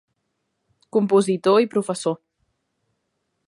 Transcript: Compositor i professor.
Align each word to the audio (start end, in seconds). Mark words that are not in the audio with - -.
Compositor 0.97 1.59
i 1.67 1.69
professor. 1.75 2.19